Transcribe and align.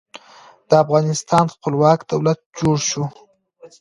د 0.69 0.71
افغانستان 0.83 1.45
خپلواک 1.53 1.99
دولت 2.11 2.39
جوړ 2.59 2.77
شو. 2.89 3.03